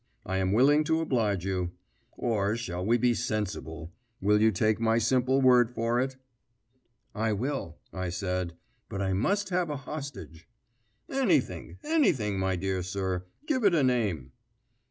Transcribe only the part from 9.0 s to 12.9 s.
must have a hostage." "Anything, anything, my dear